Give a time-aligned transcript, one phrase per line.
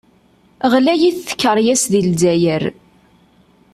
[0.71, 2.63] Γlayit tkeryas di Lezzayer.